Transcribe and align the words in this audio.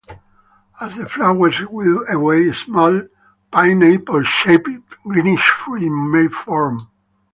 As 0.79 0.95
the 0.95 1.07
flowers 1.07 1.61
wilt 1.69 2.07
away, 2.09 2.51
small 2.53 3.03
pineapple-shaped 3.51 5.03
greenish 5.03 5.47
fruit 5.47 5.91
may 6.11 6.27
form. 6.27 6.89